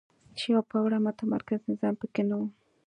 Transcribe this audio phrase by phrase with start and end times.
[0.37, 2.47] چې یو پیاوړی متمرکز نظام په کې نه وو.